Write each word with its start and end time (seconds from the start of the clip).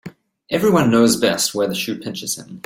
Every 0.49 0.71
one 0.71 0.89
knows 0.89 1.15
best 1.15 1.53
where 1.53 1.67
the 1.67 1.75
shoe 1.75 1.93
pinches 1.99 2.35
him. 2.35 2.59